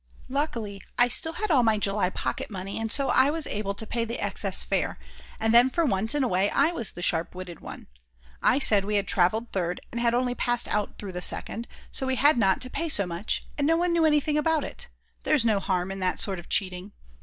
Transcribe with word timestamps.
Luckily 0.29 0.81
I 0.97 1.07
still 1.09 1.33
had 1.33 1.51
all 1.51 1.61
my 1.61 1.77
July 1.77 2.09
pocket 2.09 2.49
money 2.49 2.79
and 2.79 2.91
so 2.91 3.09
I 3.09 3.29
was 3.29 3.45
able 3.45 3.75
to 3.75 3.85
pay 3.85 4.03
the 4.03 4.19
excess 4.19 4.63
fare, 4.63 4.97
and 5.39 5.53
then 5.53 5.69
for 5.69 5.85
once 5.85 6.15
in 6.15 6.23
a 6.23 6.27
way 6.27 6.49
I 6.49 6.71
was 6.71 6.89
the 6.93 7.03
sharp 7.03 7.35
witted 7.35 7.59
one; 7.59 7.85
I 8.41 8.57
said 8.57 8.83
we 8.83 8.95
had 8.95 9.07
travelled 9.07 9.51
third 9.51 9.79
and 9.91 10.01
had 10.01 10.15
only 10.15 10.33
passed 10.33 10.67
out 10.69 10.97
through 10.97 11.11
the 11.11 11.21
second, 11.21 11.67
so 11.91 12.07
we 12.07 12.15
had 12.15 12.39
not 12.39 12.61
to 12.61 12.69
pay 12.71 12.89
so 12.89 13.05
much; 13.05 13.45
and 13.59 13.67
no 13.67 13.77
one 13.77 13.91
knew 13.93 14.03
anything 14.07 14.39
about 14.39 14.63
it, 14.63 14.87
there's 15.21 15.45
no 15.45 15.59
harm 15.59 15.91
in 15.91 15.99
that 15.99 16.19
sort 16.19 16.39
of 16.39 16.49
cheating. 16.49 16.93